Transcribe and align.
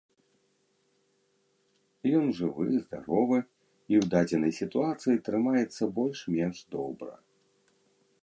Ён 2.19 2.25
жывы, 2.37 2.65
здаровы 2.85 3.37
і 3.41 3.93
ў 4.01 4.11
дадзенай 4.13 4.51
сітуацыі 4.61 5.21
трымаецца 5.27 5.83
больш-менш 5.99 6.57
добра. 6.77 7.13